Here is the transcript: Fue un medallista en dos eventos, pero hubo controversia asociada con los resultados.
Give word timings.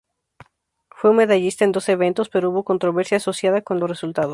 Fue 0.89 1.11
un 1.11 1.17
medallista 1.17 1.63
en 1.63 1.71
dos 1.73 1.87
eventos, 1.87 2.27
pero 2.29 2.49
hubo 2.49 2.63
controversia 2.63 3.17
asociada 3.17 3.61
con 3.61 3.79
los 3.79 3.87
resultados. 3.87 4.29